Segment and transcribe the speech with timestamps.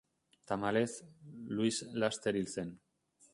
[0.51, 0.89] Tamalez,
[1.59, 1.71] Luis
[2.05, 2.73] laster hil zen.